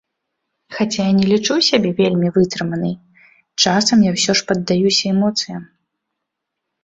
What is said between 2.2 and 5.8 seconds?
вытрыманай, часам я ўсё ж паддаюся эмоцыям.